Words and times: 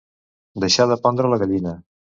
Deixar 0.63 0.89
de 0.93 0.99
pondre 1.05 1.33
la 1.35 1.41
gallina. 1.45 1.79